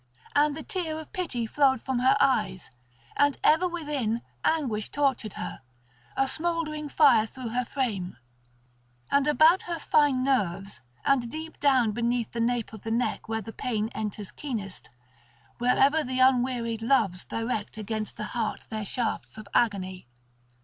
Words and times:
And 0.35 0.57
the 0.57 0.63
tear 0.63 0.97
of 0.99 1.13
pity 1.13 1.45
flowed 1.45 1.79
from 1.79 1.99
her 1.99 2.17
eyes, 2.19 2.71
and 3.15 3.37
ever 3.43 3.67
within 3.67 4.23
anguish 4.43 4.89
tortured 4.89 5.33
her, 5.33 5.61
a 6.17 6.27
smouldering 6.27 6.89
fire 6.89 7.27
through 7.27 7.49
her 7.49 7.63
frame, 7.63 8.17
and 9.11 9.27
about 9.27 9.61
her 9.61 9.77
fine 9.77 10.23
nerves 10.23 10.81
and 11.05 11.29
deep 11.29 11.59
down 11.59 11.91
beneath 11.91 12.31
the 12.31 12.39
nape 12.39 12.73
of 12.73 12.81
the 12.81 12.89
neck 12.89 13.29
where 13.29 13.43
the 13.43 13.53
pain 13.53 13.89
enters 13.93 14.31
keenest, 14.31 14.89
whenever 15.59 16.03
the 16.03 16.17
unwearied 16.19 16.81
Loves 16.81 17.23
direct 17.23 17.77
against 17.77 18.15
the 18.17 18.23
heart 18.33 18.65
their 18.71 18.85
shafts 18.85 19.37
of 19.37 19.47
agony. 19.53 20.07